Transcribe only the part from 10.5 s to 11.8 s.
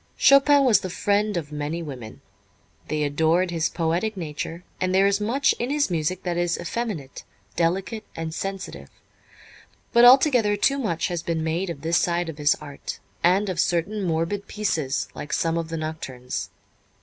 too much has been made